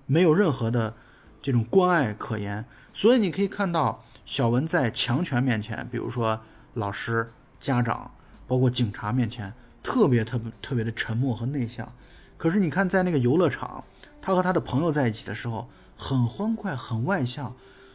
[0.06, 0.94] 没有任何的
[1.40, 2.64] 这种关爱可言。
[2.92, 6.40] 所以你可以看到小文在强权面前，比如说
[6.74, 8.10] 老师、家长，
[8.46, 11.90] 包括警察面前，特别特别特别的沉默和内向。
[12.36, 13.84] 可是你看，在那个游乐场，
[14.20, 17.54] 他和他的朋友在一起的时候，很欢快，很外向。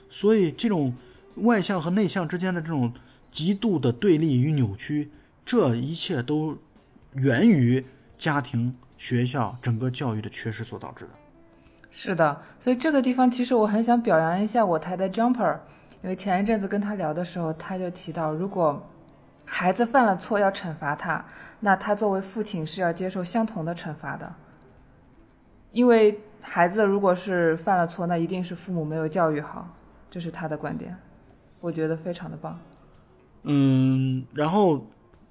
[0.10, 0.96] 所以这种
[1.36, 2.94] 外向和内向之间的这种
[3.32, 5.12] 极度的对立与扭曲，
[5.46, 6.58] 这一切都
[7.14, 7.86] 源于
[8.18, 11.12] 家庭、学校整个教育的缺失所导致的。
[11.90, 15.58] 是的，所以这个地方其实我很想表扬一下我台的 Jumper，
[16.04, 18.86] 因为前一阵子跟他聊的时候，他就提到，如果
[19.46, 21.24] 孩子犯了错要惩罚他。
[21.60, 24.32] 那他作为父亲是要接受相同的惩罚的，
[25.72, 29.68] 因为孩子如果是犯了错，那一定是父母没有教育好，
[30.12, 30.96] 这是他的观点，
[31.60, 32.60] 我觉得非常的棒。
[33.42, 34.86] 嗯，然后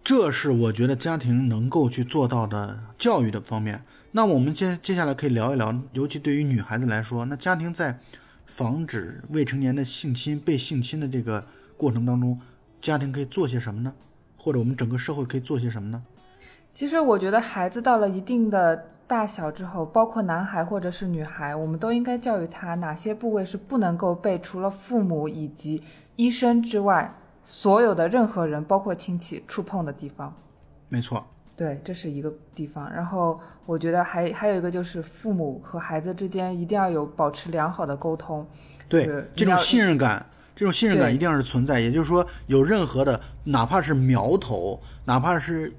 [0.06, 3.82] 这是我觉得家庭能够去做到的教育的方面。
[4.12, 7.98] 那我们接接下来可以聊一聊，尤其对于女孩子来说，那家庭在
[8.44, 11.44] 防止未成年的性侵、被性侵的这个
[11.76, 12.38] 过程当中，
[12.80, 13.92] 家庭可以做些什么呢？
[14.36, 16.00] 或者我们整个社会可以做些什么呢？
[16.72, 25.82] 其实我觉得孩子到了一定的大小之后，包括男孩或者是女孩，我们都应该教育他哪些部位是不能够被除了父母以及
[26.14, 27.12] 医生之外
[27.46, 30.36] 所有的任何人，包括亲戚触碰的地方。
[30.88, 32.92] 没错，对，这是一个地方。
[32.92, 38.44] 然后我觉得还还有一个就是父母和孩子之间一定要有保持良好的沟通。
[38.88, 41.78] 对是这种信任感，这种信任感一定要是存在。
[41.78, 45.72] 也就是说，有任何的，哪怕是苗头，哪怕是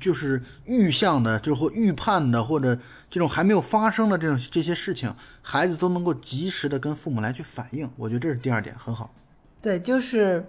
[0.00, 2.78] 就是预向的，就或预判的，或者
[3.10, 7.90] 这种还没有发生的这种这些事情，孩子都能够及时的跟父母来去反映。
[7.96, 9.12] 我觉得这是第二点，很好。
[9.60, 10.44] 对，就是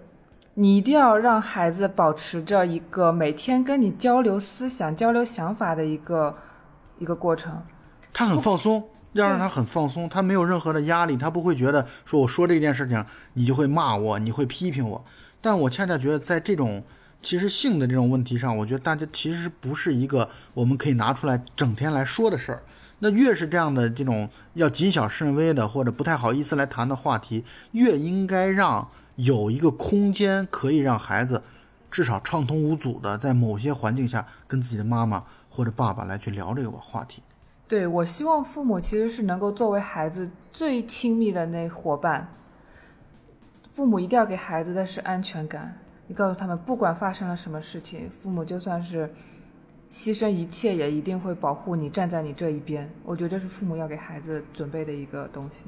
[0.54, 6.36] 你一定要让孩子保持着一个每天跟你交流思想、交流想法的一个
[6.98, 7.62] 一个过程。
[8.12, 8.82] 他很放松，
[9.12, 15.04] 要让他很放松，他没有任何的压力，他不会觉得说我说这件事情你就会骂我，你会批评我。
[15.40, 16.82] 但我恰恰觉得在这种
[17.22, 22.62] 其实性的这种问题上，我觉得大家其实不是一个我们可以拿出来整天来说的事儿。
[22.98, 28.86] 那越是这样的这种要谨小慎微的或者不太好意思来谈的话题，越应该让
[29.22, 31.42] 有一个空间可以让孩子
[31.90, 37.22] 至少畅通无阻的在某些环境下跟自己的妈妈或者爸爸来去聊这个话题。
[37.68, 42.32] 对我希望父母其实是能够作为孩子最亲密的那伙伴。
[43.74, 49.08] 父母一定要给孩子的是安全感，你告诉他们，不管发生了什么事情，父母就算是
[49.90, 52.90] 牺牲一切，也一定会保护你，站在你这一边。
[53.04, 55.66] 我觉得这是父母要给孩子准备的一个东西。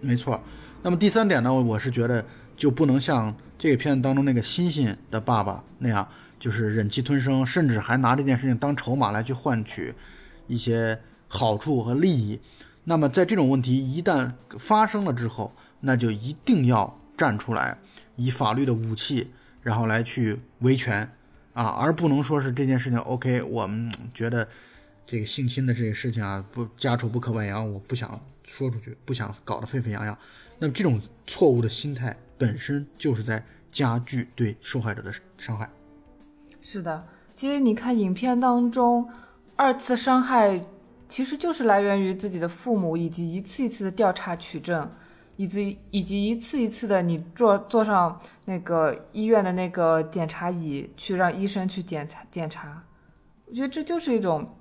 [0.00, 0.38] 没错。
[0.82, 2.24] 那么第三点呢，我是觉得
[2.60, 6.06] 就不能像这个片子当中那个欣欣的爸爸那样，
[6.38, 9.94] 就是忍气吞声，甚至还拿这件事情当筹码来去换取
[10.46, 12.38] 一些好处和利益。
[12.84, 17.78] 那么在这种问题一旦发生了之后，那就一定要站出来，
[18.16, 19.30] 以法律的武器，
[19.62, 21.10] 然后来去维权
[21.54, 24.46] 啊，而不能说是这件事情 OK，我们觉得
[25.06, 30.14] 这个性侵的这个事情啊，不家丑不可外扬，我不想说出去，不想搞得沸沸扬扬。
[30.58, 35.68] 那么这种错误的心态本身就是在加剧对受害者的伤害。
[36.62, 39.06] 是的，其实你看影片当中，
[39.56, 40.58] 二次伤害
[41.06, 44.90] 其实就是来源于自己的父母，以及一次一次的调查取证，
[45.36, 52.82] 以及以及一次一次的你坐坐上那个医院的那个检查椅，去让医生去检查检查。
[53.44, 54.56] 我觉得这就是一种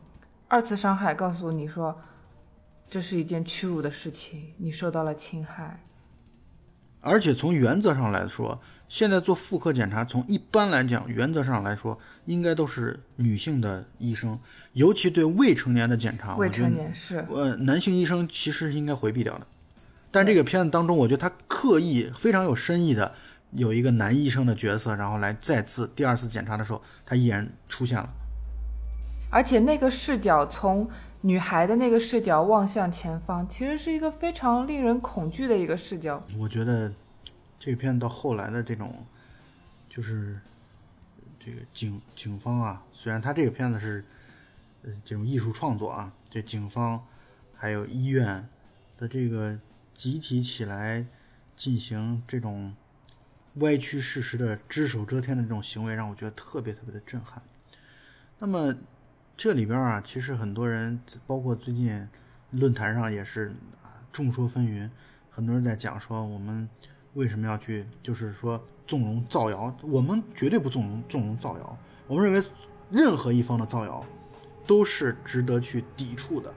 [0.50, 1.98] 二次伤害，告诉你说
[2.90, 5.82] 这是一件屈辱的事情，你受到了侵害。
[7.02, 14.38] 而且从原则上来说，现在做妇科检查，从一般来讲，原则上来说，应该都是女性的医生，
[14.74, 19.48] 尤其对未成年的检查，未成年是呃，男性医生其实是应该回避掉的。
[20.12, 23.14] 但这个片子当中，我觉得他刻意非常有深意的
[23.52, 28.10] 有一个男医生的角色，然后来再次第二次检查的时候，他依然出现了。
[29.32, 30.90] 而且那个视角从
[31.22, 36.24] 女孩的那个视角望向前方，其实是一个非常令人恐惧的一个视角。
[36.38, 36.92] 我觉得
[37.60, 39.06] 这个片子到后来的这种，
[39.90, 40.40] 就是
[41.38, 44.06] 这个警警方啊，虽然他这个片子是
[44.84, 47.06] 呃这种艺术创作啊，这警方
[47.54, 48.48] 还有医院
[48.98, 49.60] 的这个
[49.94, 51.06] 集体起来
[51.58, 52.74] 进行这种
[53.56, 57.44] 歪曲事实的只手遮天的这种行为，让我觉得特别特别的震撼。
[58.40, 58.74] 那么
[59.40, 62.06] 这里边啊，其实很多人，包括最近
[62.52, 64.90] 论坛上也是啊众说纷纭，
[65.30, 66.68] 很多人在讲说我们
[67.14, 72.46] 为什么要去，就是说纵容造谣，我们绝对不纵容纵容造谣，我们认为
[72.92, 74.06] 任何一方的造谣
[74.68, 76.54] 都是值得去抵触的。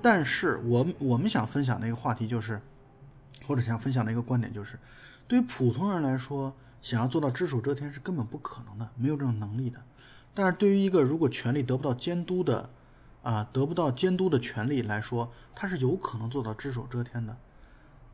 [0.00, 2.60] 但是我们我们想分享的一个话题就是，
[3.44, 4.78] 或者想分享的一个观点就是，
[5.26, 9.80] 对于普通人来说，想要做到只手遮天是根本不可能的，没有这种能力的。
[10.34, 12.70] 但是对于一个如果权力得不到监督的，
[13.22, 17.36] 啊，得不到监督的权利来说，他是有可能做到只手遮天的。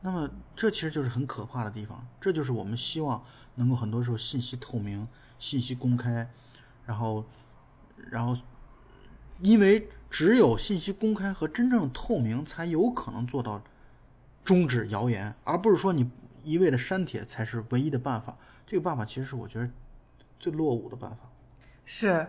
[0.01, 3.25] 那么这其实就是很可怕的地方，这就是我们希望
[3.57, 5.07] 能够很多时候信息透明、
[5.39, 6.31] 信息公开，
[6.87, 7.25] 然后，
[8.11, 8.37] 然后，
[9.41, 13.63] 因为只有信息公开和真正透明，才有可能做到
[14.45, 16.11] 终止谣言，而不是说你
[16.45, 18.37] 一味的删帖才是唯一的办法。
[18.67, 19.69] 这个办法其实是我觉得
[20.39, 21.28] 最落伍的办法。
[21.91, 22.27] 是，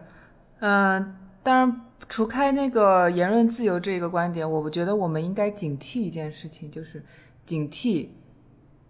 [0.62, 7.03] 嗯、当然，除开那个言论自由这个观点，我觉得我们应该警惕一件事情，就是
[7.45, 8.07] 警惕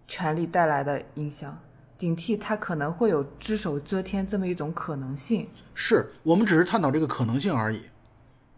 [0.07, 1.59] 权力带来的影响，
[1.97, 5.49] 警惕它可能会有只手遮天这么一种可能性。
[5.73, 7.81] 是我们只是探讨这个可能性而已。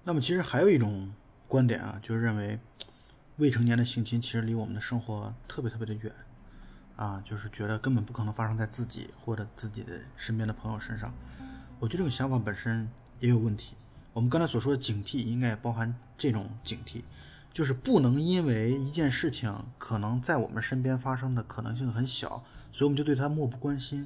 [0.03, 1.09] 那么其实还有一种
[1.47, 2.59] 观点啊，就是认为
[3.37, 6.13] 未成年的性侵其实离我们的生活特别特别的远
[6.97, 11.13] 啊，就是觉得根本不可能发生在自己或者自己的身边的朋友身上。
[11.81, 12.87] 我觉得这种想法本身
[13.19, 13.73] 也有问题。
[14.13, 17.01] 我们刚才所说的警惕，应该也包含这种警惕，
[17.51, 24.05] 就是不能因为一件事情可能在我们身边发生的可能性很小，所以我们就对它漠不关心。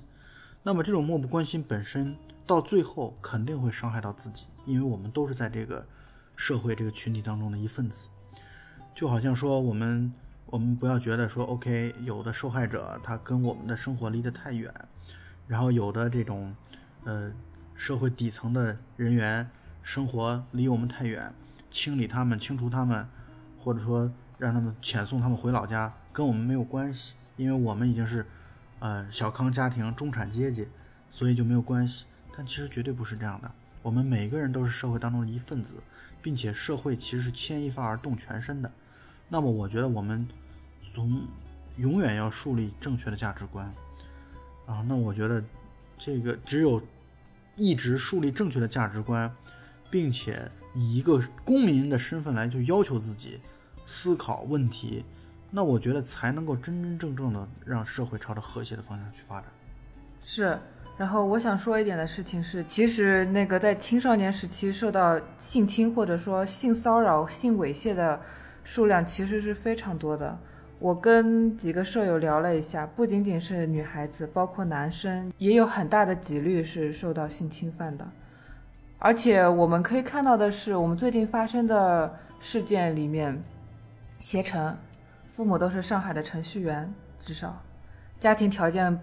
[0.64, 2.16] 那么这种漠不关心本身
[2.48, 5.86] 到最后肯定会伤害到自己，因为我们都是在这个
[6.38, 8.08] 社会这个群体当中的一份子。
[8.96, 10.14] 就好像说我们
[10.46, 14.74] 我们不要觉得说 OK，有的受害者他跟我们的生活离得太远，
[15.46, 16.56] 然后有的这种
[17.04, 17.30] 呃
[17.76, 19.50] 社会底层的人员
[19.84, 21.34] 生活离我们太远，
[21.70, 23.08] 清理他们、清除他们，
[23.60, 28.26] 或者说让他们遣送他们回老家，跟我们没有关系，因为我们已经是
[28.80, 30.68] 呃小康家庭、中产阶级，
[31.12, 32.06] 所以就没有关系。
[32.36, 33.52] 但其实绝对不是这样的，
[33.82, 35.78] 我们每个人都是社会当中的一份子，
[36.22, 38.72] 并且社会其实是牵一发而动全身的。
[39.30, 40.28] 那么我觉得我们
[40.94, 41.22] 从
[41.78, 43.66] 永远要树立正确的价值观
[44.66, 45.44] 啊，那我觉得
[45.98, 46.82] 这个只有
[47.56, 49.34] 一直树立正确的价值观，
[49.90, 53.40] 并且以一个公民的身份来去要求自己
[53.86, 55.06] 思考问题，
[55.52, 59.50] 那我觉得才能够真真正正的让社会朝着和谐的方向去发展。
[60.24, 60.60] 是，
[60.98, 68.20] 然后我想说一点的事情是，其实那个在青少年时期受到性侵或者说性骚扰、性猥亵的。
[68.68, 70.40] 数量其实是非常多的。
[70.86, 78.08] 我跟几个舍友聊了一下，不仅仅是女孩子，包括男生也有很大的几率是受到性侵犯的。
[79.00, 83.44] 而且我们可以看到的是，我们最近发生的事件里面，
[84.20, 84.78] 携程
[85.28, 87.60] 父母都是上海的程序员，至少
[88.20, 88.96] 家庭条件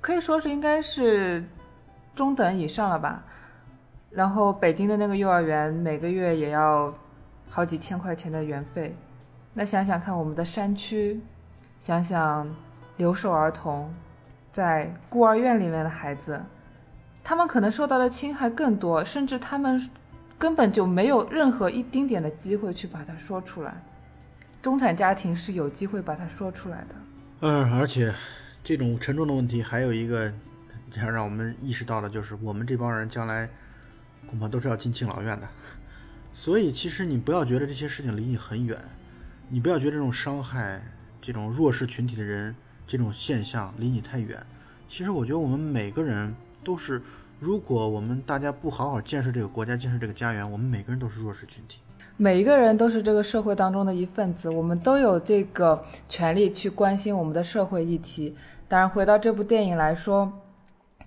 [0.00, 1.44] 可以说是应该是
[2.14, 3.22] 中等以上了吧。
[4.08, 6.94] 然后北京的那个幼儿园每个月也要。
[7.50, 8.96] 好几千块钱的园费，
[9.54, 11.20] 那想想看，我们的山区，
[11.80, 12.52] 想想
[12.96, 13.94] 留守儿童，
[14.52, 16.40] 在孤儿院里面的孩子，
[17.22, 19.80] 他们可能受到的侵害更多，甚至他们
[20.36, 23.80] 根本就没有任何一丁点的机会去把它说出来。
[24.60, 26.94] 中产家庭是有机会把它说出来的。
[27.40, 28.12] 嗯，而且
[28.64, 30.32] 这种沉重的问题还有一个
[30.96, 33.48] 要让我们意识到的就是，我们这帮人将来
[34.26, 35.46] 恐怕都是要进敬老院的。
[36.32, 38.76] 所以，其实你不要觉得这些事情离你很远，
[39.48, 40.82] 你不要觉得这种伤害、
[41.20, 42.54] 这种弱势群体的人
[42.86, 44.44] 这种现象离你太远。
[44.88, 47.00] 其实，我觉得我们每个人都是，
[47.40, 51.78] 如果我们大家不好好建设这个国家、建设这个家园，我们每个人都是弱势群体。
[52.16, 58.36] 每一个人都是这个社会当中的一份子，我们都有这个权利去关心我们的社会议题。
[58.68, 60.32] 当然，回到这部电影来说。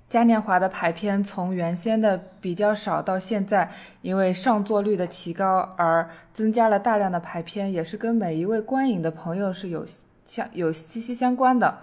[0.10, 3.70] 嘉年华的排片从原先的比较少到现在，
[4.01, 9.86] 因为上座率的提高而增加了大量的排片，也是跟每一位观影的朋友是有
[10.24, 11.80] 相有息息相关的。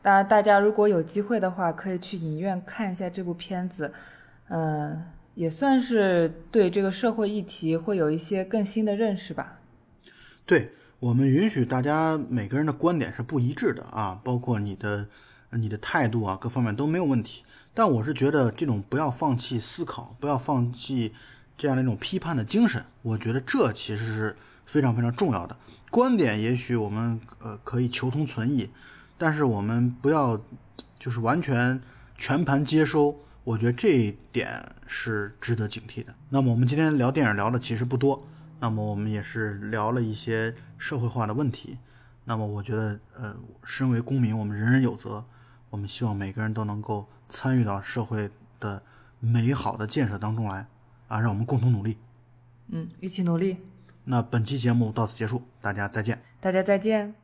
[0.00, 3.92] 当然，大家如果有机会的话，可以去影院看一下这部片子，
[4.48, 5.04] 嗯，
[5.34, 9.58] 也算是对这个社会议题会有一些更新的认识吧。
[10.46, 15.06] 对我们允许大家每个人的观点是不一致的啊，包括你的
[15.52, 17.44] 你的态度啊，各方面都没有问题。
[17.74, 21.12] 但我是觉得这种不要放弃思考，不要放弃
[21.56, 24.36] 这样的一种批判的精神，我觉得这其实是
[24.66, 25.56] 非常非常重要的。
[25.90, 28.68] 观点也许我们呃可以求同存异，
[29.16, 30.38] 但是我们不要
[30.98, 31.80] 就是完全
[32.16, 36.14] 全盘接收，我觉得这一点是值得警惕的。
[36.28, 38.26] 那么我们今天聊电影聊的其实不多，
[38.60, 41.78] 那么我们也是聊了一些社会化的问题。
[42.24, 43.34] 那么我觉得呃，
[43.64, 45.24] 身为公民，我们人人有责，
[45.70, 47.06] 我们希望每个人都能够。
[47.30, 48.82] 参与到社会的
[49.20, 50.66] 美好的建设当中来，
[51.08, 51.98] 啊，让我们共同努力。
[52.68, 53.58] 嗯，一起努力。
[54.04, 56.22] 那本期节目到此结束，大家再见。
[56.40, 57.14] 大家再见。